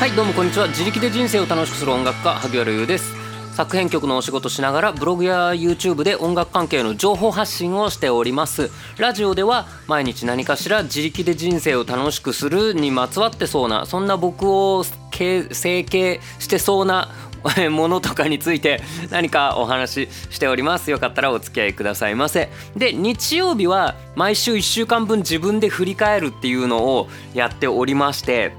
[0.00, 0.66] はいどうもこんにちは。
[0.66, 3.14] 自力で人生を楽しくする音楽家萩原優です。
[3.52, 8.70] 作編曲のお仕事しながらブログや YouTube で音楽関係の情報発信をしております。
[8.96, 17.10] ラジオでは毎日何かしら自力で人生を楽しくするにまつわってそうなそんな僕を整形してそうな
[17.70, 18.80] ものとかについて
[19.10, 20.90] 何かお話ししております。
[20.90, 22.50] よかったらお付き合いくださいませ。
[22.74, 28.54] で日曜日は毎週1週間分自分で振り返るっていうのをやっておりまして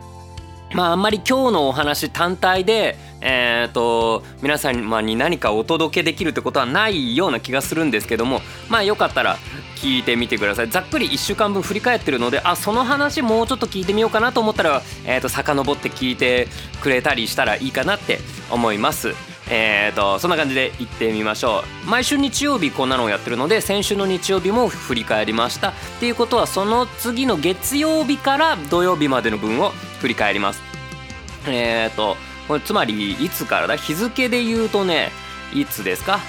[0.74, 9.38] まああんまり今日のお話単体でえーと、皆様に何かお届けできるってことはないような気がするんですけどもまあよかったら
[9.76, 16.48] 聞いてみてくださいざっくり1週間分振り返ってるのであその話もうちょっと聞いてみようかなと思ったら、えーと、遡って聞いて
[16.82, 18.20] くれたりしたらいいかなって
[18.50, 19.31] 思います。
[19.54, 21.90] えーと、そんな感じで行ってみましょう。
[21.90, 25.70] 毎週日曜日こんなのをやってるので先週の日曜日も振り返りました。
[25.72, 30.62] っていうことはその次の月曜日から土曜日までの分を振り返ります。
[31.48, 32.16] えっ、ー、と
[32.48, 33.76] これつまりいつからだ？
[33.76, 35.12] 日付で言うとね
[35.54, 36.22] いつですか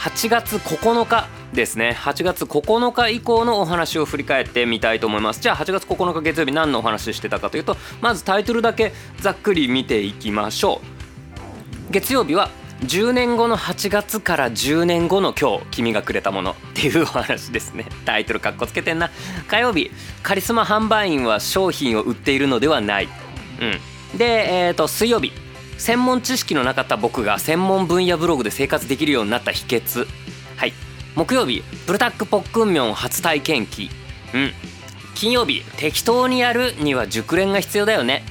[0.00, 1.96] ？8月9日ですね。
[2.00, 5.40] 8月9日以降のお話を振り返ってみたいと思います。
[5.40, 10.99] じゃあ8月9日月曜日何のお話してたかというとまずタイトルだけざっくり見ていきましょう。
[11.90, 12.50] 月曜日は
[12.82, 17.84] 10年後の8月から10年後の今日君がくれたものっていうお話ですね。
[18.04, 19.10] タイトルかっこつけてんな。
[19.48, 19.90] 火曜日
[20.22, 23.08] カリスマ販売員は商品を売っているのではない。
[23.60, 24.18] うん。
[24.18, 25.32] で、えー、と水曜日
[25.78, 30.06] 専門知識のなかった僕が専門分野ブログで生活できるようになった秘訣。
[30.56, 30.72] はい。
[31.16, 33.90] 木曜日ブルタックポックンミョン初体験記。
[34.32, 34.52] うん。
[35.16, 38.22] 金曜日適当にやるには熟練が必要だよね。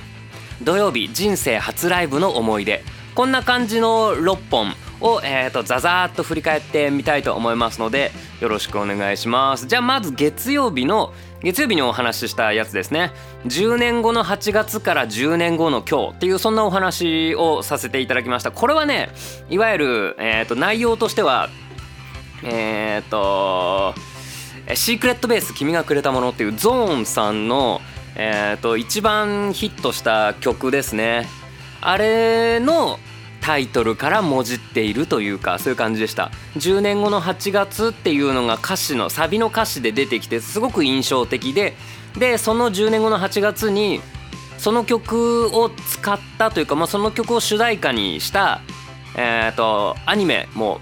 [0.64, 2.84] 土曜日人生初ライブの思い出。
[3.20, 9.67] こんな感じの6本を、えーと、ザザーっと振り返ってみたいと思いますのでよろしくお願いします。
[9.67, 11.12] じゃあまず月曜日の
[11.44, 13.12] 月曜日にお話ししたやつですね。
[13.45, 18.52] 10年後の8月から10年後の今日っていうそんなお話をさせていただきました。
[18.53, 19.09] これはね
[19.50, 21.50] いわゆる、えーと、内容としては
[22.46, 23.96] えっ、ー、と
[24.75, 27.81] シークレットベース君がくれたものっていうゾーンさんの
[28.16, 31.28] えーと一番ヒットした曲ですね。
[31.81, 32.97] あれの
[33.41, 36.31] タイトルからもじっているというかそういう感じでした。
[36.57, 41.75] 10年後の8月っていうのが歌詞のサビの歌詞で出てきてすごく印象的で
[42.17, 44.01] でその10年後の8月に
[44.57, 48.61] その曲を使ったというか、まあ、その曲を主題歌にした、
[49.16, 50.81] えーと、アニメも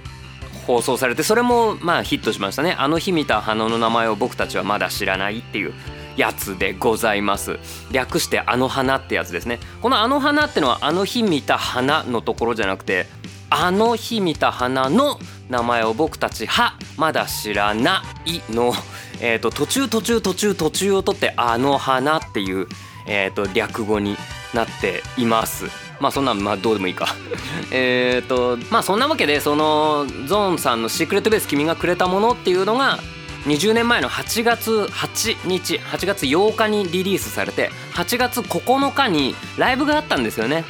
[0.65, 5.73] 放送されてそれもまあヒットしましたね「あの日見た花の名前を僕たちはまだ知らない」っていう。
[6.17, 7.57] やつでございます。
[7.91, 9.59] 略してあの花ってやつですね。
[9.81, 13.05] このあの花ってのはあの日見た花のところじゃなくて
[13.49, 15.19] あの日見た花の
[15.49, 18.73] 名前を僕たちはまだ知らないの、
[19.21, 22.67] えーと、途中途中途中途中を取ってあの花っていう、
[23.07, 24.17] えーと、略語に
[24.53, 25.65] なっています。
[25.99, 27.07] まあそんなまあどうでもいいか。
[27.71, 32.99] えっとまあそんなわけでそのゾーンさんの「シークレットベース君がくれたもの」っていうのが
[33.45, 40.65] 20年前の8月8日8月8日にリリースされて8月9日にライブがあったんですよね。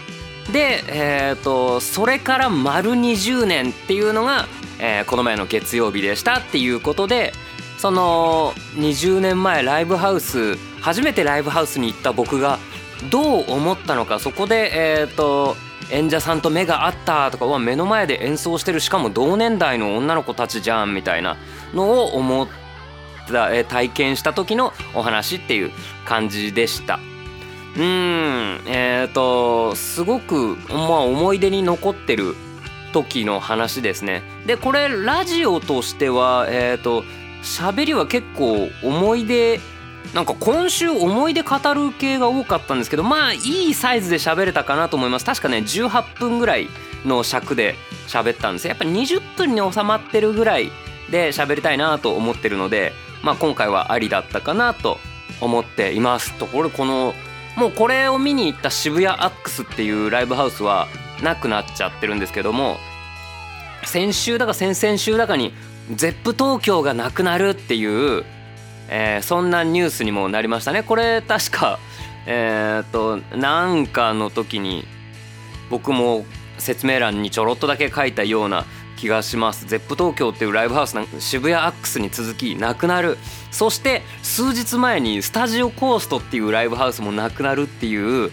[0.52, 4.48] で、えーと、それから丸20年っていうのが、
[4.80, 7.34] えー、この前の月曜日でしたっていうことで
[7.78, 12.60] その20年前ライブハウス初めてライブハウスに行った僕が
[13.10, 15.56] どう思ったのかそこでえっ、ー、と
[15.92, 21.38] 演者さんと目が合ったとかは目の前で演奏してるしかも同年代の女の子たちじゃんみたいな
[21.74, 22.48] のを思っ
[23.28, 25.72] た体験した時のお話っていう
[26.06, 27.00] 感じでした。
[27.78, 27.84] うん
[28.66, 32.36] えっ、ー、とすごく、まあ、思い出に残ってる
[32.92, 34.24] 時の話ですね。
[34.46, 37.04] でこれラジオとしてはえっ、ー、と
[37.44, 39.60] 喋りは結構思い出
[40.14, 45.26] なんか今週思い出語る系が多かったんですけどまあいいサイズで喋れたかなと思います。
[45.26, 46.68] 確かね18分ぐらい
[47.06, 47.76] の尺で
[48.08, 50.72] 喋ったんですやっぱ20分に収まってるぐらい
[51.12, 54.98] で喋りたいなと思ってるのでまあ今回はありだったかなと
[55.42, 56.34] 思っています。
[56.34, 57.14] ところこの
[57.56, 60.88] もうこれを見に行った渋谷アックスっていうライブハウスは
[61.24, 62.78] なくなっちゃってるんですけども
[63.84, 65.54] 先週だか先々週だかに
[65.92, 68.26] ZEP 東京がなくなるっていう
[68.90, 70.84] えー、そんなニュースにもなりましたね。
[70.84, 71.80] これ確か
[72.26, 74.86] えー、っとなんかの時に
[75.70, 76.26] 僕も
[76.58, 78.66] 説明欄にちょろっとだけ書いたような
[78.98, 79.66] 気がします。
[79.66, 83.18] ZEP 東京っていうライブハウス渋谷アックスに続きなくなる。
[83.52, 88.32] そして数日前にスタジオコーストっていうライブハウスもなくなるっていう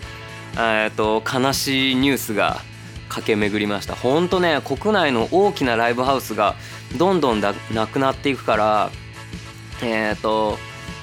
[0.57, 2.61] えー、と悲しいニュースが
[3.09, 3.95] 駆け巡りました。
[3.95, 6.55] 本当ね国内の大きなライブハウスが
[6.97, 7.55] どんどんな
[7.87, 8.91] くなっていくから
[9.83, 10.59] えっ、ー、と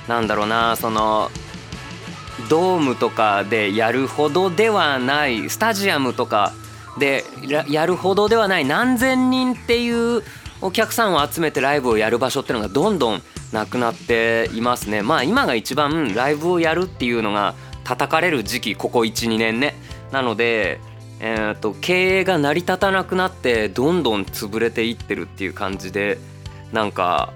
[0.08, 1.30] なんだろうなその
[2.50, 6.54] ドームとかでやるほどではないスタジアムとか
[7.00, 7.24] で
[7.70, 10.24] やるほどではない何千人っていう
[10.62, 13.22] お客さんを集めてライブをやる場所っていうのがどんどん
[13.52, 15.02] なくなっていますね。
[15.02, 19.76] まあ今が一番ライブをやるっていうのが叩かれる時期ここ12年ね。
[20.12, 20.80] なので
[21.24, 26.18] えーと、経営が成り立たなくなってどんどん潰れていってるっていう感じで
[26.74, 27.32] なんか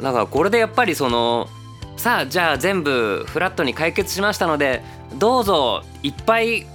[0.00, 1.48] だからこれでやっぱりその
[1.96, 4.82] さあじゃあ全部フラットに解決しましたので
[5.18, 6.66] どうぞいっぱい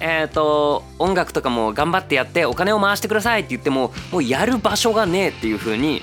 [0.00, 6.02] えーと、音楽とかも頑張ってやってお金を回してくださいって言ってももうやる場所がねえっていう風に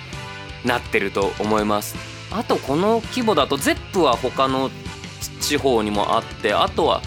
[0.65, 1.95] なってると思います。
[2.31, 4.71] あとこの規模だと ZEP は他の
[5.41, 7.01] 地方にもあってあとは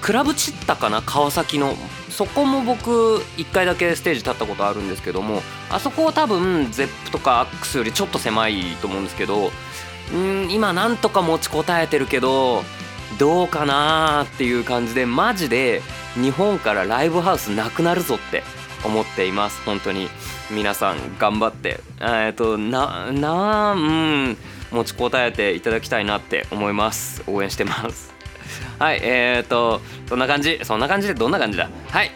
[0.00, 1.74] クラブチッタかな川崎の
[2.20, 2.90] そこも僕
[3.38, 5.40] 1回だけステージ立ったことあるんですけども
[5.70, 9.50] あそこは多分 ZEP とか AX よりちょっと狭いと思うんですけど
[10.12, 12.62] うん今なんとか持ちこたえてるけど
[13.18, 15.80] どうかなっていう感じでマジで
[16.12, 18.42] 日本からライブハウスなくなるぞって
[18.84, 19.62] 思っています。
[19.64, 20.08] 本当に。
[20.50, 24.36] 皆さん頑張ってえっとななうん
[24.72, 27.22] 持ちこたえていただきたいなって思います。
[27.26, 28.19] 応援してます。
[28.80, 30.58] はいえーとそんな感じ？
[30.64, 31.68] そんな感じでどんな感じだ？
[31.90, 32.10] はい。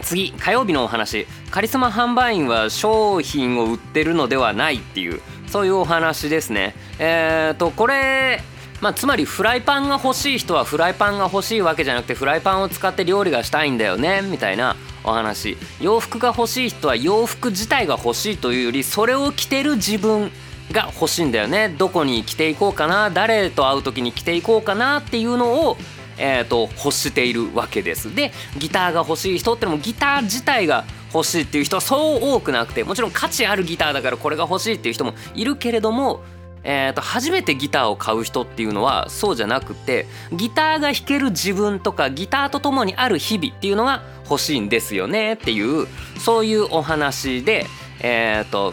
[0.00, 1.26] 次火曜日のお話。
[1.50, 6.74] カリスマ販売員は商品を売ってるのではないっていうそういうお話ですね。
[6.98, 8.40] えーとこれ
[8.80, 15.56] まあ、つまりフライパンが欲しい人はフライパンが欲しいわけじゃなくてフライパンを使って料理がしたいんだよねみたいなお話。
[15.80, 20.32] 洋服が欲しい人は洋服自体が欲しいというよりそれを着てる自分
[20.72, 21.68] が欲しいんだよね。
[21.68, 23.10] どこに着ていこうかな。
[23.10, 25.76] 誰と会う時に着ていこうかなっていうのを
[26.16, 28.14] えーと、欲しているわけです。
[28.14, 36.22] でギターが欲しい人ってのもギター自体が欲しいっていう人はそう多くなくてもちろん価値あるギターだからこれが欲しいっていう人もいるけれども
[36.66, 45.86] えーと、初めてギターを買う人っていうのはそうじゃなくてギターが弾ける自分とかギターと共にある日々っていうのが欲しいんですよねっていう
[46.18, 47.66] そういうお話で
[48.00, 48.72] えっ、ー、と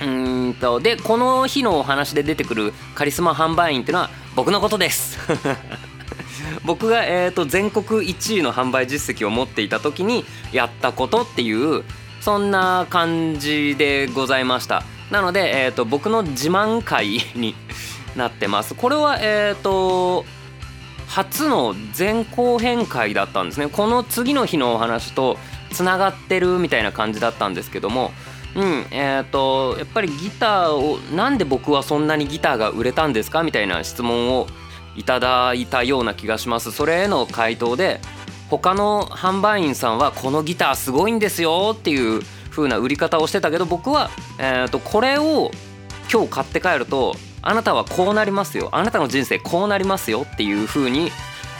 [0.00, 5.18] うんとでこの日のお話で出てくるカリスマ販売員っていうのは僕のことです。
[6.64, 11.84] 僕が、えーと、全国1位の販売実績を持っていた時にやったことっていう
[12.20, 14.82] そんな感じでございました。
[15.10, 17.54] なので、えーと、僕の自慢会に
[18.16, 18.74] なってます。
[18.74, 20.24] これはえっ、ー、と
[21.08, 23.68] 初の前後編会だったんですね。
[23.68, 25.38] この次の日のお話と
[25.72, 28.12] つながってるみたいな感じだったんですけども
[28.54, 28.86] うん。
[28.90, 34.46] えーと、やっぱりギターをなんで僕はそんなにギターが売れたんですかみたいな質問を
[34.96, 36.72] いただいたような気がします。
[36.72, 38.00] それへの回答で
[38.48, 45.52] 他の販売員さんはこのギターすごいんですよっていう風な売り方をしてたけど僕は、えーと、これを
[46.12, 48.68] 今日買って帰るとあなたはこうなりますよ。
[48.72, 51.10] あなたの人生こうなりますよっていう風に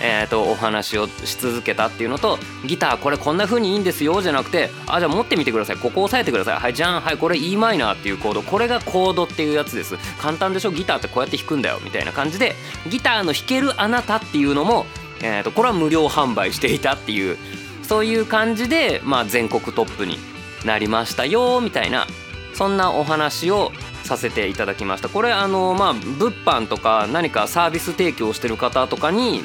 [0.03, 5.77] えーと、お話をし続けたっていうのとギターこれこんな風にいいんですよじゃなくてあじゃあ持ってみてください。
[5.77, 6.57] ここ押さえてください。
[6.57, 6.75] はい。
[6.75, 8.43] じゃんはいこれ e マイナーっていうコード。
[8.43, 9.97] これがコードっていうやつです。
[10.19, 10.71] 簡単でしょ？
[10.71, 12.55] ギターってこうやって弾くんだよみたいな感じで
[12.89, 14.87] ギターの弾けるあなたっていうのも、
[15.23, 17.37] えーとこれは無料販売していたっていう
[17.83, 20.19] そういう感じで、まあ、全国トップに
[20.65, 22.07] なりましたよみたいな。
[22.55, 25.09] そんなお話をさせていただきました。
[25.09, 29.43] これあのまあ物販とか何かサービス提供してる方とかに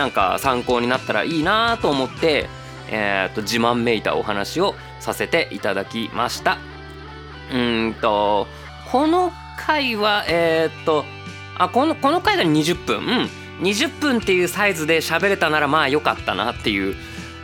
[0.00, 2.48] なんか参考になったらいいなと思って、
[2.88, 6.56] えー、と自慢めいたお話をさせていただきました。
[7.52, 8.46] うんと
[8.90, 11.04] この回はえっ、と
[11.58, 12.96] あこのこの回が20分。
[12.96, 13.30] うん。
[13.60, 16.94] 20分っていうサイズで喋れたならまあ良かったなっていう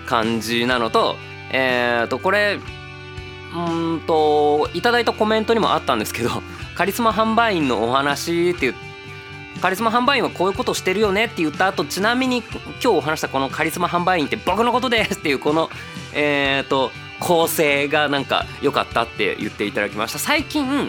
[0.06, 1.16] 感じなのと
[1.50, 2.58] えっ、とこれ
[3.54, 6.30] うんといただいたコメントにもあったんですけど
[6.74, 8.74] カリスマ販売員のお話っていう
[9.66, 15.70] カリスマ販売員はこういうことしてるよねって言った後ちなみに今日お話したこのカリスマ販売員って僕のことですっていうこの
[16.14, 20.20] えっ、ー、と構成がなんか良かったって言っていただきました。
[20.20, 20.88] 最近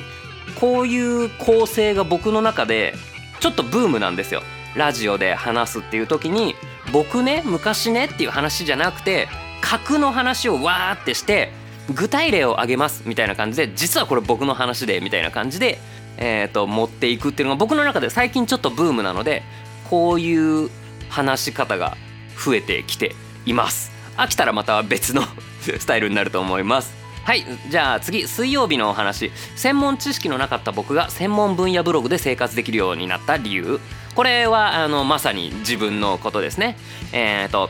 [0.59, 2.93] こういう構成が僕の中で
[3.39, 4.43] ちょっとブームなんですよ。
[4.75, 6.55] ラジオで話すっていう時に
[6.91, 9.27] 僕ね昔ねっていう話じゃなくて
[9.59, 11.51] 格の話をわーってして
[11.89, 15.79] 具体例を挙げますみたいな感じで実はこれ僕の話でみたいな感じで、
[16.17, 19.43] えー、と持っていくっていうのが僕の中で最近ちょっとブームなので
[19.89, 20.69] こういう
[21.09, 21.95] 話し方が
[22.43, 23.91] 増えてきています。
[24.17, 25.23] 飽きたらまた別の
[25.61, 26.95] スタイルになると思います。
[27.23, 29.31] はいじゃあ次水曜日のお話。
[29.55, 33.79] 専門知識のなかった僕が専門分野ブログで生活できるようになった理由。
[34.15, 36.77] これはあのまさに自分のことですね。
[37.11, 37.69] えっ、ー、と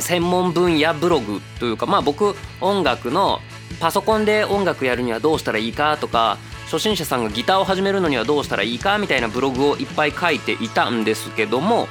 [0.00, 3.40] 専門分野ブログというかまあ僕音楽の
[3.80, 6.36] パソコンで音楽やるにはどうしたらいいかとか
[6.70, 11.88] 初心者さんがギターを始めるのにはどうしたらいいかみたいなブログをいっぱい書いていたんですけども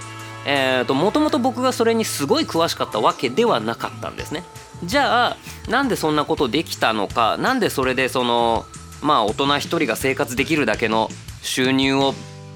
[0.49, 4.43] えーと、もともと僕がそれにすごい詳しかったわけではなかったんですね。
[4.85, 5.37] じゃあ
[5.69, 8.65] なんでそんなことできたのかなんでそれでその
[9.01, 11.09] まあ大人一人が生活できるだけの
[11.41, 12.13] 収入を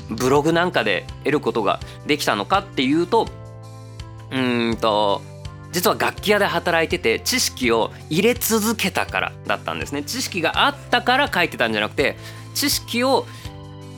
[0.09, 3.27] ブログなんかで得ることができたのかっていうと
[4.31, 5.21] うんと
[5.71, 10.03] 実は楽器屋で働いてて知識を入れ続けたからだったんですね。
[10.03, 12.17] 知識があったから書いてたんじゃなくて
[12.53, 13.25] 知識を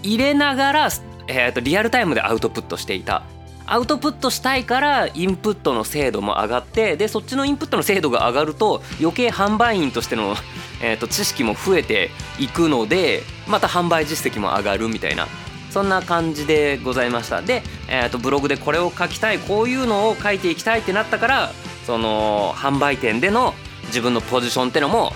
[0.04, 0.90] 入れながら、
[1.28, 3.24] えーと、リアルタイムでアウトプットしていた。
[3.66, 10.36] アウトプットしたいからインプットの精度も上がってでそっちのインプットの精度が上がると余計販売員としての、
[10.82, 15.28] えーと、知識も増えていくのでまた販売実績も上がるみたいな。
[15.72, 17.42] そんな感じでございました。
[17.42, 21.52] で、えーと、とブログでこれを書きたいこういうのを書いていきたいってなったから
[21.86, 23.54] その販売店での
[23.88, 25.14] 自分のポジションってのも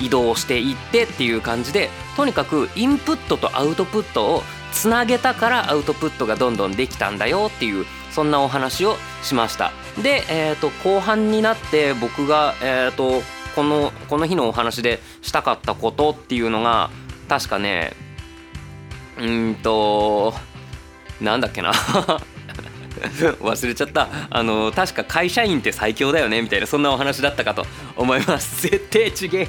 [0.00, 9.72] 移動していってっていう感じでとにかくインプットとアウトプットをつなげたからアウトプットがどんどんできたんだよっていうそんなお話をしました。
[10.02, 13.22] で、えー、と後半になって僕が、えー、と
[13.54, 16.90] このこの日のお話でしたかったことっていうのが
[17.28, 17.92] 確かね
[19.18, 20.34] うんと
[21.20, 21.72] なんだっけな。
[23.40, 24.08] 忘れちゃった。
[24.30, 28.62] あの確か会社員って最強だよねみたいなそんなお話だったかと思います。
[28.68, 29.48] 絶対ちげえ。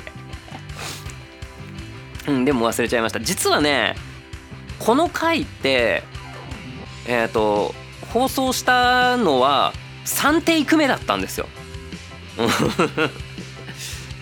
[2.28, 3.20] うんでも忘れちゃいました。
[3.20, 3.96] 実はね
[4.78, 6.04] この回って
[7.08, 7.76] えっ、ー、と
[8.14, 9.74] 放送したのは
[10.06, 11.48] 3テイク目だったんですよ。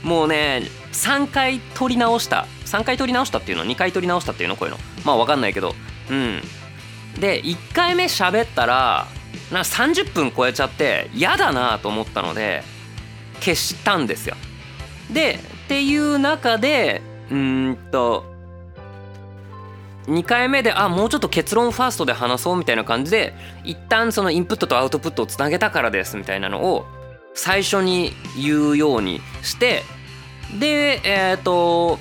[0.04, 2.48] もうね3回撮り直した。
[2.66, 4.56] 3回撮り直したっていうの？2回撮り直したっていうの？
[4.56, 4.80] こういうの？
[5.06, 5.76] まあ分かんないけど。
[6.10, 6.42] うん。
[7.20, 9.08] で1回目喋ったら
[9.52, 12.64] な30分超えちゃって嫌だなと思ったので
[13.40, 14.36] 消したんですよ。
[15.12, 17.02] でっていう中で
[17.32, 18.26] うんと
[20.08, 23.34] 2回目であもうちょっと結論ファーストで話そうみたいな感じで
[23.66, 26.86] 一旦そのインプットとアウトプットをつなげたからですみたいなのを
[27.34, 29.84] 最初に言うようにして
[30.60, 32.00] でえっ、ー、と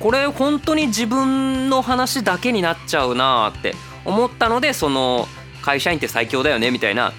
[0.00, 5.28] これ本当に自分の話だけになっちゃうなって思ったのでその
[5.62, 7.12] 会社員って最強だよねみたいな。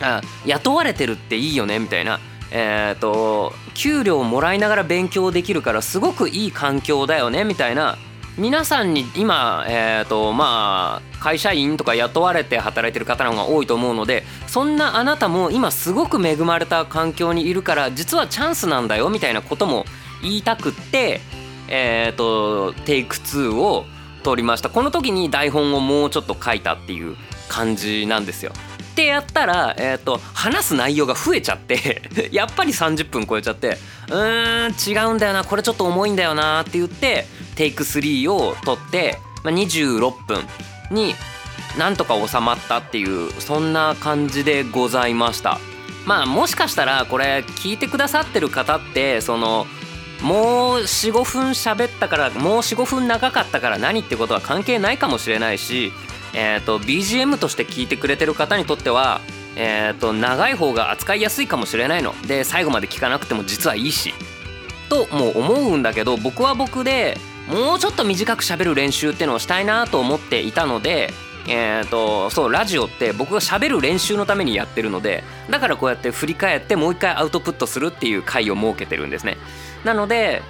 [0.00, 2.20] あ雇われてるっていいよねみたいな。
[2.50, 7.96] えっ、ー、と給料もらいながら勉強できるからすごくいい環境だよねみたいな。
[8.38, 19.86] 皆さんに今、えーとまあ、会社員とか雇われて働いてる方の方が多いと思うのでそんなあなたも今すごく恵まれた環境にいるから実はチャンスなんだよみたいなことも
[20.22, 21.22] 言いたくって、
[21.68, 23.86] えーと、テイク2を
[24.22, 24.68] 取りました。
[24.68, 27.16] この時に台本をもうちょっと書いたっていう。
[27.48, 28.52] 感じなんですよ。
[28.92, 32.00] ってやったら、えーと、話す内容が増えちゃって
[32.32, 33.76] やっぱり30分超えちゃって
[34.08, 37.26] うーん違うんだよなこれちょっと重いんだよなって言って
[37.56, 40.48] テイク3を取って、まあ、26分
[40.90, 41.14] に
[41.76, 45.58] なんとか収まったっていうそんな感じでございました
[46.06, 49.66] まあもしかしたらこれ聞いてくださってる方ってその
[50.22, 55.92] もう45分喋ったからもう45分長かったから何ってことは関係ないかもしれないし
[56.36, 59.22] えーと、BGM として聞いてくれてる方にとっては、
[59.56, 62.14] えーと、長い方が扱いやすいかもしれないの。
[62.26, 64.14] で最後まで聞かなくても実はいいし。
[64.88, 71.12] とも思うんだけど僕は僕でもうちょっと短く喋る練習っていうのをしたいなと思っていたので
[71.48, 79.36] えーと、そうラジオって僕が喋る練習のためにやってるのでだからこうやって振り返ってもう一回アウトプットするっていう回を設けてるんですね。
[79.84, 80.42] なので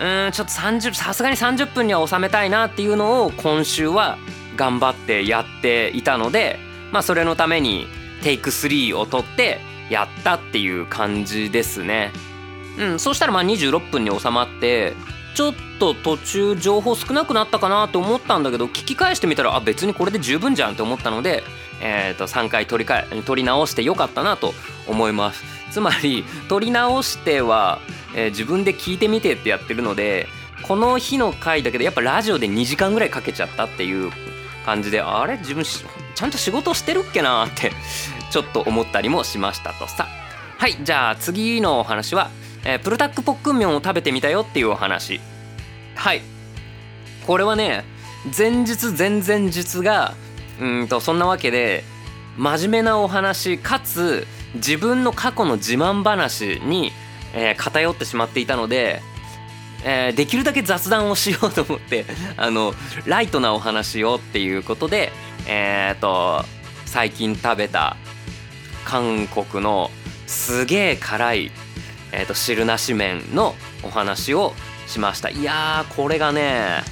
[0.00, 4.16] うんちょっと30さすがに30分には収めたいなっていうのを今週は
[4.56, 6.58] 頑張ってやっていたので、
[6.92, 7.86] まあ、それのために
[8.22, 12.12] テイク3を取ってやったっていう感じですね。
[12.78, 14.92] うん、そしたらまあ26分に収まって
[15.34, 21.42] ちょっと途中情報少なくなったかなと思ったんだけど聞き返してみたらあ別にこれで十分じゃんって思ったので、
[21.80, 24.52] えー、と3回取りか取り直してよかったなと
[24.86, 25.57] 思います。
[25.70, 27.80] つまり取り直しては、
[28.14, 30.26] えー、自分で聞いてみてってやってるので
[30.62, 34.10] この日の回だけでやっぱラジオで2時間ぐらいかけちゃったっていう
[34.64, 35.38] 感じであれ？
[35.38, 37.72] 自分ちゃんと仕事してるっけなって
[38.30, 39.86] ちょっと思ったりもしましたと。
[39.86, 40.08] さ
[40.58, 42.30] はいじゃあ次のお話は、
[42.64, 45.20] えー、プルタックポックンミョンを食べてみたよっていうお話。
[45.94, 46.22] はい。
[47.26, 47.84] これはね
[48.36, 50.14] 前日前々日が
[50.60, 51.84] うんとそんなわけで
[52.36, 54.26] 真面目なお話かつ
[54.58, 56.92] 自分の過去の自慢話に、
[57.34, 59.02] えー、偏ってしまっていたので
[59.84, 62.04] えー、できるだけ雑談をしようと思って
[62.36, 62.74] あの
[63.06, 65.12] ライトなお話をっていうことで
[65.46, 66.44] え、ー、と
[66.84, 67.96] 最近食べた
[68.84, 69.90] 韓国の
[70.26, 71.52] すげえ辛い、
[72.12, 74.54] えーと、汁なし麺のお話を
[74.86, 75.28] しました。
[75.28, 76.82] いやーこれがね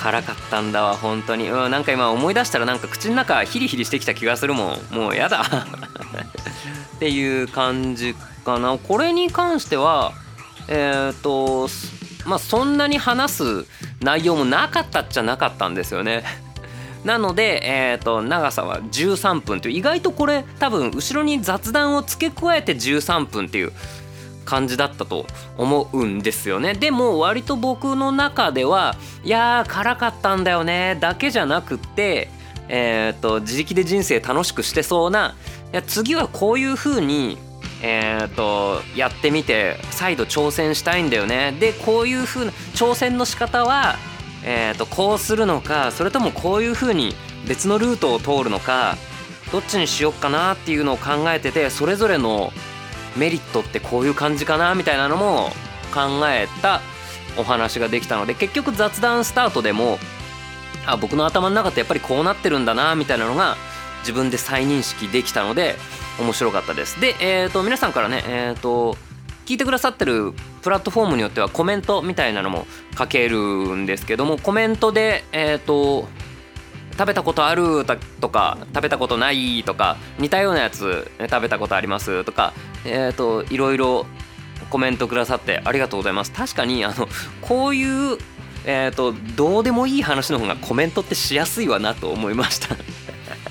[0.00, 1.50] 辛かったんだわ本当に。
[1.50, 4.94] うんなんか今思い出したらなんか口の中ヒリヒリしてきた気がするもん。
[4.94, 5.42] もうやだ。
[6.96, 8.14] っていう感じ
[8.44, 8.78] かな。
[8.78, 10.12] これに関しては
[10.68, 11.68] えっ、と
[12.24, 13.66] まあそんなに話す
[14.00, 16.24] 内容もなかったっちゃなかったんですよね。
[17.04, 19.78] なので、えーと、長さは13分という。
[19.78, 23.72] 意外とこれ多分後ろに雑談を付け加えて13分っていう
[24.50, 25.26] 感じだったと
[25.56, 26.74] 思うんですよね。
[26.74, 30.98] でも割と僕の中ではいやー辛かったんだよね。
[31.00, 32.28] だけじゃなくって
[32.72, 35.34] えーと、自力で人生楽しくしてそうな
[35.72, 37.36] いや次はこういう風に
[37.82, 41.56] えーと、やってみて再度挑戦したいんだよね。
[41.58, 43.96] でこういう風な挑戦の仕方は
[44.42, 47.14] えーと、こうするのかそれともこういう風に
[47.46, 48.96] 別のルートを通るのか
[49.52, 52.52] どっちにしよっかなっていうのを考えててそれぞれの
[53.16, 55.50] メリットってこういう感じかなみたいなのも
[55.92, 56.80] 考えた
[57.36, 59.98] お話ができたので結局雑談スタートでも
[60.86, 63.56] あ僕の頭の中ってやっぱりこうなってるんだなみたいなのが
[64.00, 65.76] 自分で再認識できたので
[66.18, 67.00] 面白かったです。
[67.00, 68.96] で、えーと、皆さんからね、えーと
[69.50, 73.36] 聞いてくださってるプラットフォームによってはコメントみたいなのも書ける
[73.74, 76.06] んですけどもコメントでえっ、ー、と
[77.00, 77.86] 食べたことある
[78.20, 82.24] とか食べたことないとか似たようなやつ食べたことあります？
[82.24, 82.52] とか
[82.84, 84.04] えっ、ー、といろいろ
[84.68, 86.32] コメントくださってありがとうございます。
[86.32, 87.08] 確かにあの
[87.40, 88.18] こういう
[88.66, 92.76] えーと、どうでもいい話の方がコメントってしやすいわなと思いました。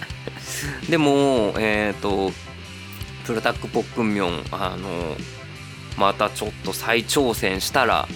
[0.87, 2.31] でもえっ、ー、と
[3.25, 5.15] プロタックポックンミョンあの
[5.97, 8.07] またちょっと再挑戦したら、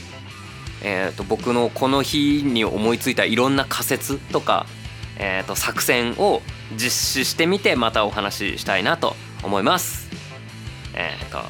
[0.84, 4.68] えー、と僕のこの日に思いついたいろんな仮説とか、
[5.18, 6.42] えー、と作戦を
[6.74, 10.10] 実施してみてまたお話ししたいなと思います。
[10.96, 11.44] えっ、ー、と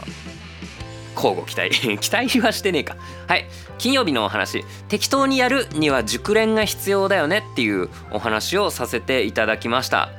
[1.16, 1.98] 交互期待。
[2.00, 2.96] 期待はしてねえか。
[3.28, 3.46] はい。
[3.78, 10.10] 金曜日のお話適当にやるには熟練が必要だよねっていうお話をさせていただきました。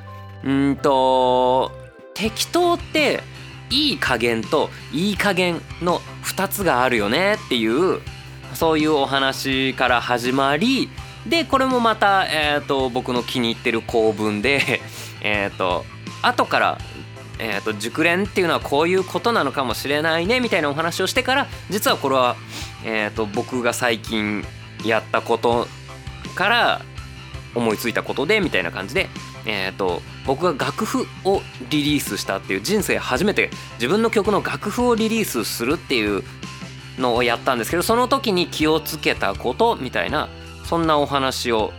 [0.44, 1.72] うんと
[2.14, 3.22] 適当って
[3.70, 8.00] いい加減といい加減の2つがあるよねっていう
[8.54, 10.88] そういうお話から始まり
[11.26, 14.80] でこれもまた、えーと、僕の気に入ってる構文で
[15.22, 15.84] えと
[16.22, 16.78] 後から
[17.36, 22.36] えーと、熟練っていうのはこういうことなのかもしれないねみたいなお話をしてから実はこれは、
[22.84, 24.46] えーと僕が最近
[24.84, 25.66] やったこと
[26.36, 26.80] から
[27.56, 29.08] 思いついたことでみたいな感じで
[29.46, 36.22] えーと、僕が楽譜をリリースしたっていう人生初めて自分の曲の楽譜をリリースするっていう
[36.98, 40.28] のをやったんですけどその時に気をつけたことみたいな
[40.64, 41.72] そんなお話を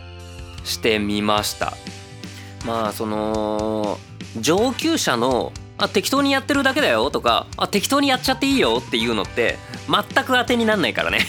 [0.64, 1.74] してみました
[2.66, 3.98] まあその
[4.40, 11.20] 上級者のあ適当にやってるだけだよとかあ適当にやっちゃっていいよっていうのって全く当てになんないからね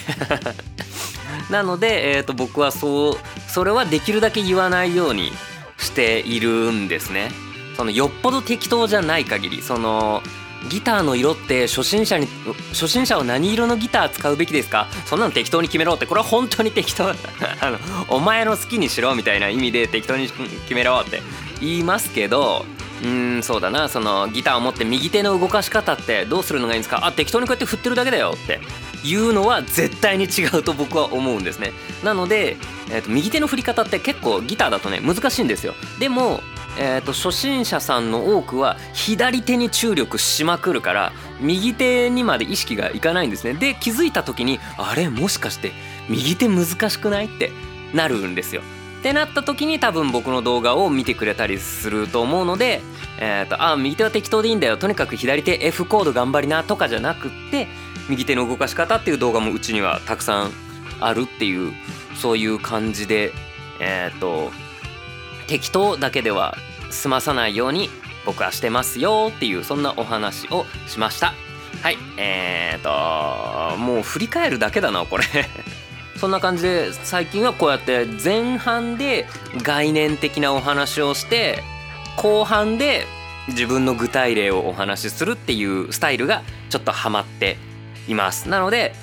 [1.51, 3.17] なので、えーと僕はそう
[3.47, 5.31] それはできるだけ言わないように
[5.77, 7.31] しているんですね。
[7.77, 10.23] そのよっぽど適当じゃない限りその
[10.67, 12.27] ギターの色って初心者に
[12.69, 14.87] 初心者は何色のギター使うべきですか？
[15.05, 16.05] そんなの適当に決めろって。
[16.05, 17.09] これは本当に適当。
[17.09, 17.77] あの
[18.09, 21.21] お前の好きにしろみたいな意味で適当に決めろって。
[21.59, 22.65] 言いますけど
[23.03, 23.89] うんそうだな。
[23.89, 27.05] そのギターを持って右手の動かし方ってどうするのがいいんですか？
[27.05, 28.59] あ適当にこうやって振ってるだけだよって。
[29.03, 31.71] いうのは絶対に違うと僕は思うんですね。
[32.03, 32.57] なので、
[32.89, 35.75] えーと、右手の振り方って結構ギターだとね難しいんですよ。
[35.99, 36.41] でも
[36.79, 41.11] えーと、初心者さんの多くは左手に注力しまくるから
[41.41, 43.53] 右手にまで意識がいかないんですね。
[43.53, 45.09] で気づいた時にあれ？
[45.09, 45.71] もしかして
[46.07, 47.25] 右手難しくない？
[47.25, 47.51] って
[47.93, 48.61] なるんですよ。
[48.99, 52.81] ってなった時に多分僕の動画を見てくれたりすると思うので、
[53.19, 54.77] えーと、あ右手は適当でいいんだよ。
[54.77, 57.67] とにかく左手 F コード頑張りなとかじゃなくって
[58.09, 60.51] 右手の動かし方っていう動画もうちにはたくさん
[60.99, 61.73] あるっていう
[62.15, 63.31] そういう感じで
[63.79, 64.51] えっ、ー、と
[65.47, 66.57] 適当だけでは
[66.89, 67.89] 済まさないように
[68.25, 71.33] 僕はしてますよっていうそんなお話をしました。
[71.81, 75.23] はいえーともう振り返るだけだなこれ。
[76.17, 79.27] そんな感じで最近はこうやって前半で
[79.61, 81.63] 概念的なお話をして
[82.15, 83.05] 後半で
[83.49, 87.57] 自分の具体例をお話しするっていうスタイルがちょっとハマって
[88.07, 88.49] います。
[88.49, 88.93] なので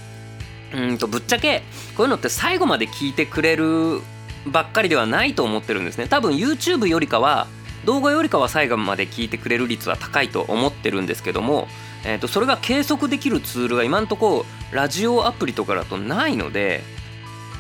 [0.75, 1.62] うんとぶっちゃけ
[1.97, 4.01] こういうのって最後まで聞いてくれる
[4.47, 6.09] ばっかりではないと思ってるんですね。
[6.09, 7.47] 多分 YouTube よりかは
[7.85, 11.68] 動画よりかは最後まで聞いてくれる率は高いと思ってるんですけども、
[12.05, 16.83] えー、とそれが計測できるツールが今んとこラジオアプリとかだとないので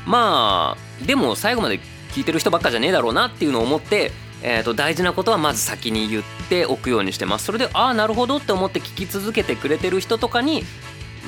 [0.06, 1.80] まあでも最後まで
[2.12, 7.46] 聞いてる人ばっかじゃねえだろうなっていうのを思って、えー、と大事なことはまず先に言っておくようにしてます。
[7.46, 10.62] それでああなるほどって思って聞き続けてくれてる人とかに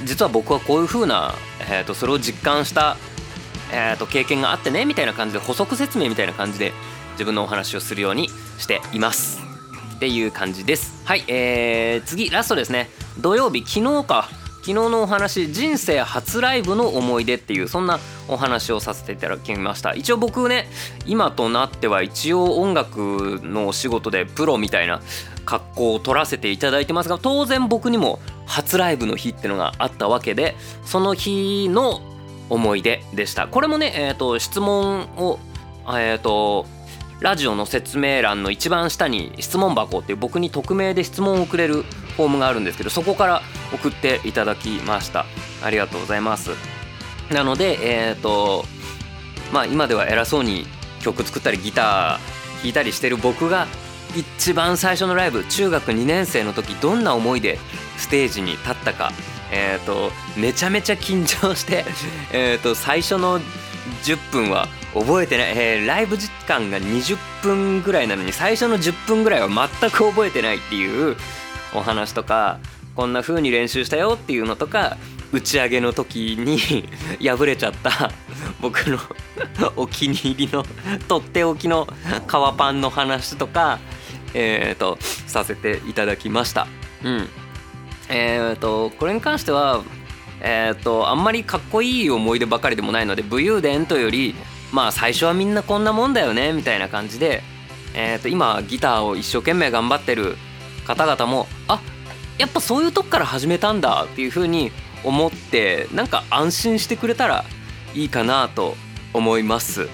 [0.05, 1.35] 実は僕はこういう風な、
[1.71, 2.97] えー、とそれを実感した
[3.73, 6.73] えー、と経験があってねみたいな感じで補足説明みたいな感じで
[7.17, 9.41] 自分のお話をするようにしています。
[9.97, 11.03] っていう感じです。
[11.05, 12.91] はいえー、次ラストですね。
[13.19, 14.29] 土曜日昨日か。
[14.67, 19.95] 昨日のお話人生初ライブの思い出っていうそんなお話をさせていただきました。
[19.95, 20.67] 一応僕ね
[21.07, 25.01] 今となっては一応音楽のお仕事でプロみたいな
[25.45, 32.01] 格好を取らせていただいてますが当然僕にも初ライブの日ってのがあったわけでその日の
[32.51, 33.47] 思い出でした。
[33.47, 35.39] これもねえっ、ー、と質問を
[35.87, 36.67] えっ、ー、と
[37.21, 41.83] ラジオの説明欄の一番下に質問箱っていう僕に匿名で質問をくれる
[42.17, 45.25] フォームがあるんですけどそこから送っていただきました。
[45.63, 46.51] ありがとうございます。
[47.31, 48.65] なのでえっ、ー、と
[49.53, 50.67] まあ今では偉そうに
[51.01, 53.67] 曲作ったりギター弾いたりしてる僕が
[54.15, 57.59] 一番最初のライブ中学2年生の時どんな思いで
[57.97, 59.11] ステージに立ったか
[59.51, 61.85] えっ、ー、とめちゃめちゃ緊張して
[62.33, 63.41] えっと最初の
[64.05, 64.69] 10分は
[65.01, 71.17] 覚えてない、えー、ライブ時間が20分ぐらいなのに最初の10分ぐらいは全く覚えてないっていう
[71.75, 72.59] お話とか
[72.95, 74.97] こんな風に練習したよっていうのとか
[75.33, 76.89] 打ち上げの時に
[77.21, 78.11] 破れちゃった
[78.61, 78.99] 僕の
[79.77, 80.65] お気に入りの
[81.09, 81.87] とっておきの
[82.27, 83.79] 革パンの話とか
[84.33, 86.67] えっ、ー、とさせていただきました。
[87.03, 87.29] うん。
[88.09, 89.83] えっ、ー、とこれに関しては
[90.41, 94.35] えっ、ー、とあんまりかっこいい思い出ばかりでもないので武勇伝というより
[94.73, 97.43] まあ最初はみんなこんなもんだよねみたいな感じで、
[97.95, 100.37] えー、と今ギターを一生懸命頑張ってる
[100.87, 101.81] 方々もあ
[102.39, 104.71] やっぱそういうとこから始めたんだっていうふうに
[105.05, 107.45] 思ってなんか安心してくれたら
[107.95, 108.77] いいかなと
[109.15, 109.89] 思います。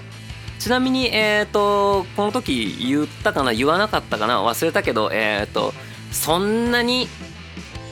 [0.58, 5.74] ちなみにえっ、ー、とこの時言ったかな言わなかったかな忘れたけどえっ、ー、と
[6.12, 7.08] そんなに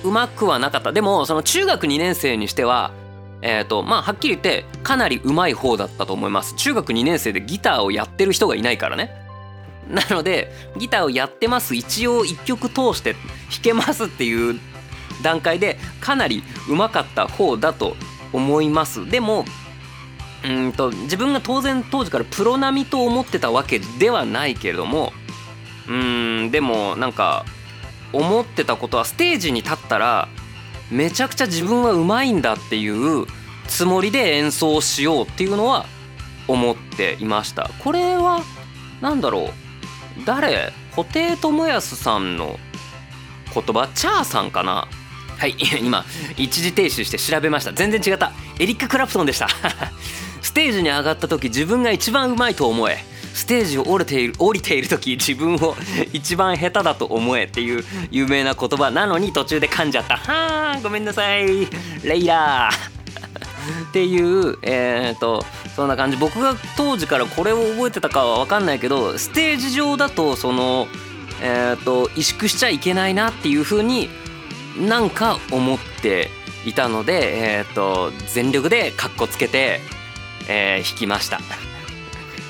[0.05, 0.93] うまくはなかった。
[0.93, 2.93] でもその中学2年生にしては
[3.43, 6.55] えーとまあ、はっきり言ってかなり上手い方だったと思います。
[6.57, 9.11] 中学2年生でギターをやってる人がいないからね。
[9.89, 11.75] なのでギターをやってます。
[11.75, 13.23] 一応1曲通して弾
[13.63, 14.61] けますっていう
[15.23, 17.97] 段階でかなり上手かった方だと
[18.33, 19.09] 思います。
[19.09, 19.45] でも
[20.45, 25.13] うんと自分が当然当時からプロ並みと思ってたわけではないけれども
[25.87, 27.45] うんでもなんか
[28.13, 30.29] 思ってたことはステージに立ったら
[30.91, 33.27] めちゃくちゃ自分はうまいんだっていう
[33.69, 35.87] つもりで演奏しようっていうのは
[36.49, 37.71] 思っていました。
[37.79, 38.43] これは
[39.01, 39.51] 何だろ
[40.21, 40.25] う。
[40.25, 40.73] 誰？
[40.95, 42.59] 布袋寅泰さんの
[43.55, 43.89] 言葉？
[43.95, 44.89] チャーさんかな？
[45.39, 46.05] はい 今
[46.37, 47.73] 一時停止して調べました。
[47.73, 48.33] 全然違った。
[48.59, 49.49] エリック・クラプトンでした。
[50.43, 53.05] ステージに上がった時自分が一番うまいと思え。
[53.35, 55.77] ステージを降りている降りている時自分を
[56.13, 60.17] 一番下手だと思えっていう有名な言葉なのに途中で噛んじゃった。
[60.17, 61.69] はーごめんなさい。
[62.05, 63.01] レイラー。
[63.91, 65.45] っていうえっ、と
[65.77, 66.17] そんな感じ。
[66.17, 70.87] 僕が当時からこれを覚えてたかは分かんないけどステージ上だとその
[71.43, 74.09] えっ、と萎縮しちゃいけないなっていう風に
[74.79, 76.31] なんか思って
[76.67, 79.81] いたのでえっ、と全力でカッコつけて、
[80.49, 81.41] え弾きました。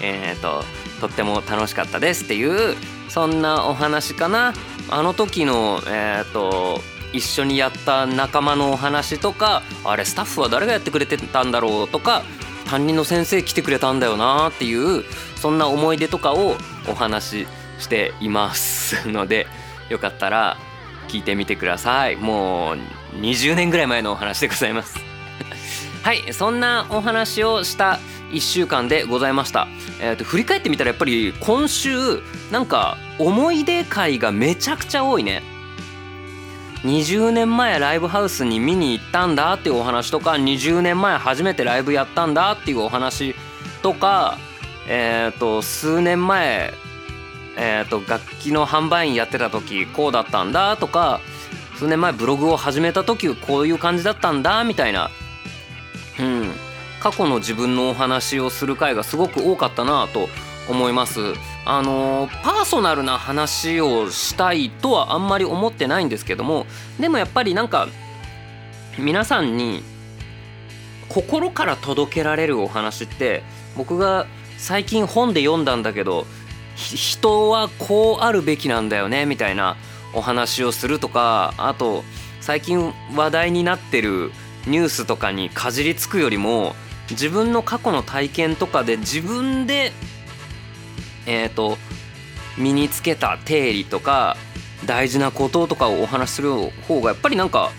[0.00, 0.64] えーと、
[1.00, 2.76] とっても楽しかったですっていう
[3.08, 4.54] そんなお話かな。
[4.88, 6.80] あの時のえっ、と
[7.12, 12.22] 一緒にやった仲間のお話とかあれスタッフは誰がやってくれてたんだろうとか
[12.68, 15.04] 担任の先生来てくれたんだよなっていう
[15.36, 16.56] そんな思い出とかを
[16.88, 17.46] お話し
[17.80, 19.46] していますので
[19.88, 20.56] よかったら
[21.08, 22.16] 聞いてみてください。
[22.16, 22.76] もう
[23.16, 25.00] 20年ぐらい前のお話でございます。
[26.04, 27.98] はいそんなお話をした
[28.30, 29.68] 1週間でございました、
[30.00, 35.42] えーと、振り返ってみたらやっぱり今週なんか思い出会がめちゃくちゃ多いね。
[36.82, 43.34] 20年前ライブハウスに見に行ったんだっていうお話とか20年前初めてライブやったんだっていうお話
[43.82, 44.38] とか
[44.88, 46.72] えっ、ー、と数年前
[47.62, 51.20] えーと、楽器の販売員やってた時こうだったんだとか
[51.76, 55.10] 数年前ブログを始めた時こういう感じだったんだみたいな。
[56.18, 56.52] うん。
[57.00, 60.28] 過去の自分のお話をする回がすごく多かったなと
[60.68, 61.34] 思います。
[61.64, 66.66] あのパーソナルな話をしたいとはあんまり思ってないんですけども
[66.98, 67.86] でもやっぱりなんか
[68.98, 69.82] 皆さんに
[71.08, 73.42] 心から届けられるお話って
[73.76, 76.26] 僕が最近本で読んだんだけど
[76.76, 79.76] 人はこうあるべきなんだよねみたいな
[80.14, 82.04] お話をするとかあと
[82.40, 84.32] 最近話題になってる
[84.66, 86.74] ニュースとかにかじりつくよりも
[87.10, 89.92] 自分の過去の体験とかで自分で
[91.26, 91.78] えっ、ー、と
[92.58, 94.36] 身につけた定理とか
[94.86, 96.52] 大事なこととかをお話しする
[96.88, 97.70] 方がやっぱりなんか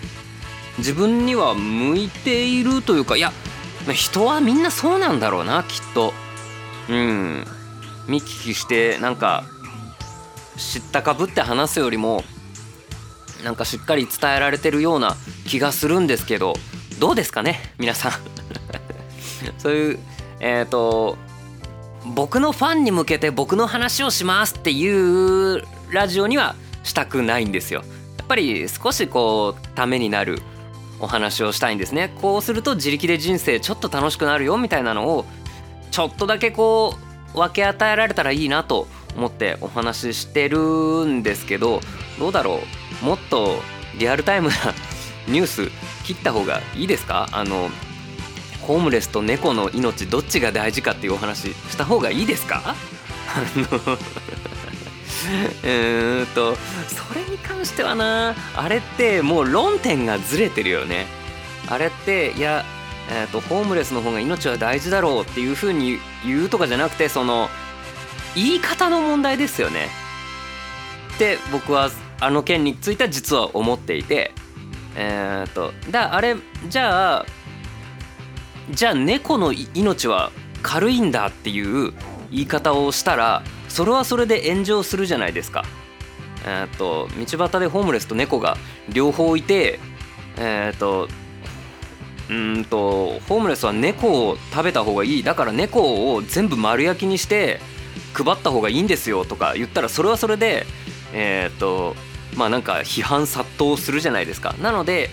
[0.77, 3.31] 自分には向いているというかいや
[3.93, 6.13] 人はみんなそうなんだろうなきっと。
[6.89, 7.45] うん。
[8.07, 9.45] 見聞きしてなんか
[10.57, 12.23] 知ったかぶって話すよりも
[13.43, 15.15] なんかしっかり伝えられてるような
[15.47, 16.53] 気がするんですけど
[16.99, 18.40] どうですかね皆さん。
[19.61, 19.99] そういう
[20.39, 21.17] えっ、ー、と
[22.15, 27.83] 僕のファンに向けて僕の話をしますっていうラジオにはしたくないんですよ。
[28.17, 30.41] やっぱり少しこうためになる
[30.99, 32.11] お話をしたいんですね。
[32.21, 35.25] こうすると自力で人生ちょっと楽しくなるよみたいなのを
[35.91, 36.95] ちょっとだけこ
[37.33, 40.57] う分け与えられたらいいなと思ってお話ししてる
[41.05, 41.81] んですけど
[42.17, 42.61] どうだろ
[43.03, 43.05] う？
[43.05, 43.59] もっと
[43.99, 44.55] リアルタイムな
[45.27, 45.69] ニュース
[46.03, 47.27] 切った方がいいですか？
[47.31, 47.69] あの
[48.61, 52.61] ホームレスと猫の命どっちが大事かっていうお話した方がいいですか？
[53.33, 53.97] あの
[55.63, 61.07] えっとそれに関してはなあれってもう論点がずれてるよね。
[61.69, 62.65] あれっていや
[63.09, 67.49] えーと、ホームレスの方が命は大事だろうっていうふうに言うとかじゃなくてその
[68.35, 69.89] 言い方の問題ですよね。
[71.15, 71.89] って僕は
[72.21, 74.31] あの件については実は思っていて
[74.95, 76.35] えっ、とだあれ
[76.69, 77.25] じゃあ
[78.69, 81.93] じゃあ猫の命は軽いんだっていう
[82.29, 85.65] 言い方をしたらそれはそれで炎上するじゃないですか。
[86.45, 88.57] え、ー、と道端でホームレスと猫が
[88.89, 89.79] 両方いて
[90.37, 91.07] えっ、ー、と
[92.29, 97.59] うんとホームレスは猫を食べた方がいいだから猫を全部丸焼きにして
[98.13, 100.65] 配った方がいいんですよとか言ったらそれはそれで
[101.13, 101.95] えっ、ー、と
[102.35, 105.09] まあなんか批判殺到するじゃないですかなので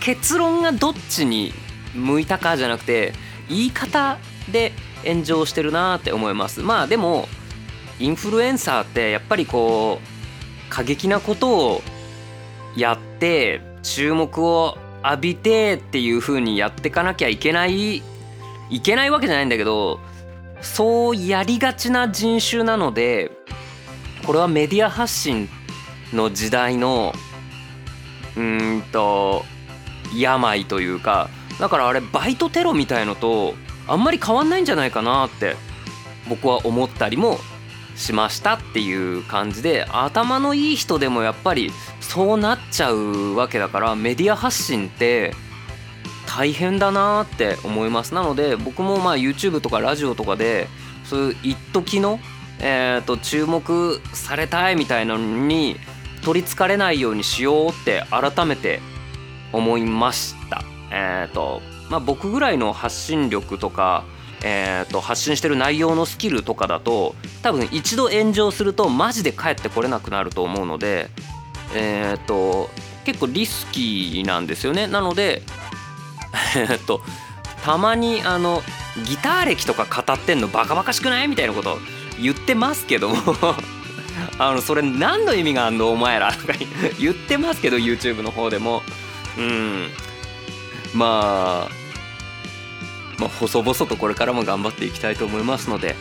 [0.00, 1.52] 結論がどっちに
[1.94, 3.12] 向いたかじゃなくて
[3.48, 4.18] 言い方
[4.50, 4.72] で
[5.04, 6.60] 炎上してるなって思います。
[6.60, 7.28] まあでも
[7.98, 11.82] インフルエンサーってやっぱりこう過激なことを
[12.76, 18.02] やって注目を浴びてっていう風にやってかなきゃいけない
[18.70, 20.00] いけないわけじゃないんだけど
[20.60, 23.30] そうやりがちな人種なので
[24.26, 25.48] これはメディア発信
[26.12, 27.12] の時代の
[28.36, 29.44] うんと
[30.16, 33.54] 病というかだからあれバイトテロみたいのと
[33.86, 35.56] あんまり変わんないんじゃないかなって
[36.28, 37.38] 僕は思ったりも
[37.96, 45.34] しましたっていう感じで頭のいい人でもやっぱりそうなっちゃうわけだからメディア発信って
[46.26, 48.14] 大変だなって思います。
[48.14, 50.68] なので僕もまあ YouTube とかラジオとかで
[51.04, 52.20] そういう一時の
[52.60, 55.76] えーと注目されたいみたいなのに
[56.22, 58.80] 取りつかれないようにしようって改めて
[59.52, 60.62] 思いました。
[60.90, 64.04] えっ、ー、とまあ僕ぐらいの発信力とか
[64.42, 71.10] えーと、発信してる内容のスキルとかだと多分一度炎上するとマジで帰ってこれなくなると思うので、
[71.74, 72.70] えーと、
[73.04, 74.86] 結構リスキーなんですよね。
[74.86, 75.42] なので、
[76.56, 77.00] えーと、
[77.64, 78.62] たまにあの
[79.06, 81.78] ギター歴とか語ってんのバカバカしくないみたいなこと
[82.20, 83.16] 言ってますけども
[84.38, 86.54] あのそれ何の意味があんのお前らとか
[86.98, 88.82] 言ってますけど YouTube の方でも。
[89.36, 89.90] うん。
[90.94, 91.88] まあ
[93.18, 95.96] まあ、細々とこれからも頑張っていきたいと思いますので、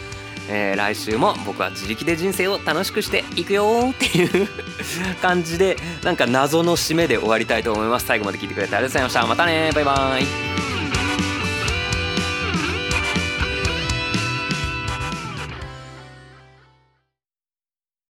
[0.49, 4.47] えー、来週も僕は自力で人生を楽しくしていくよっていう
[5.21, 8.05] 感じでなんか謎の締めで終わりたいと思います。
[8.05, 9.25] 最後まで聞いてくれてありがとうございました。
[9.25, 10.66] またねバイバーイ。